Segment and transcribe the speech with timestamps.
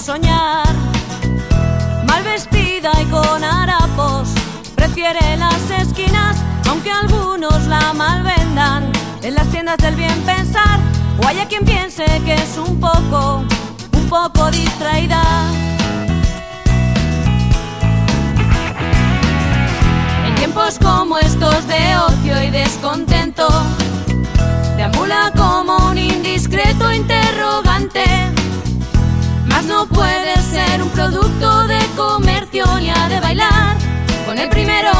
[0.00, 0.74] soñar.
[2.06, 4.30] Mal vestida y con harapos,
[4.74, 6.36] prefiere las esquinas,
[6.68, 8.90] aunque algunos la malvendan.
[9.22, 10.80] En las tiendas del bien pensar,
[11.22, 13.44] o haya quien piense que es un poco,
[13.92, 15.22] un poco distraída.
[20.26, 23.48] En tiempos como estos de ocio y descontento,
[24.76, 26.59] deambula como un indiscreto
[31.00, 33.74] producto de comercio ni ha de bailar
[34.26, 34.92] con el primero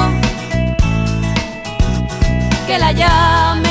[2.66, 3.70] que la llame.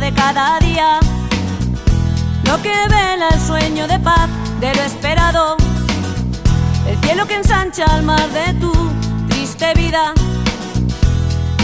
[0.00, 1.00] De cada día.
[2.44, 4.28] Lo que vela el sueño de paz
[4.60, 5.56] de lo esperado.
[6.86, 8.72] El cielo que ensancha el mar de tu
[9.28, 10.14] triste vida.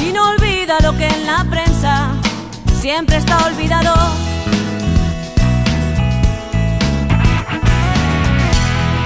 [0.04, 2.08] Y no olvida lo que en la prensa
[2.80, 3.94] siempre está olvidado.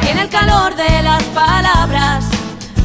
[0.03, 2.25] Tiene el calor de las palabras,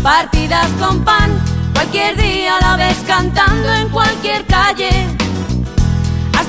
[0.04, 1.32] partidas con pan,
[1.74, 5.18] cualquier día la ves cantando en cualquier calle.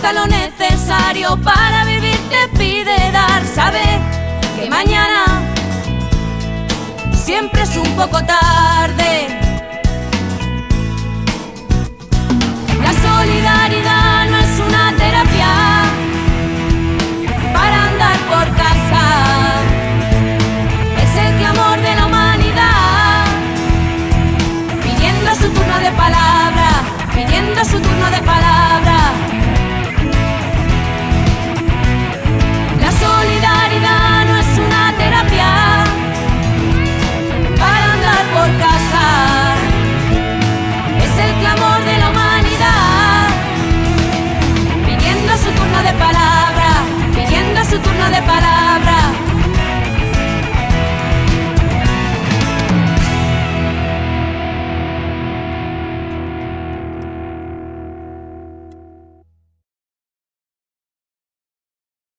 [0.00, 3.82] Hasta lo necesario para vivir te pide dar, sabe
[4.54, 5.42] que mañana
[7.12, 9.47] siempre es un poco tarde.